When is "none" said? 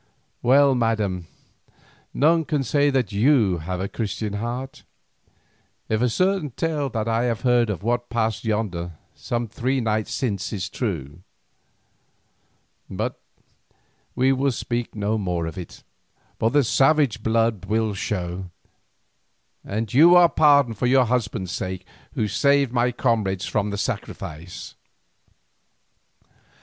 2.11-2.43